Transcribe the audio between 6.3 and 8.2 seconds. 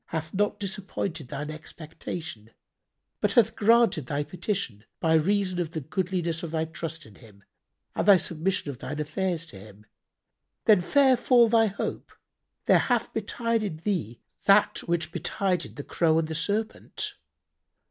of thy trust in Him and thy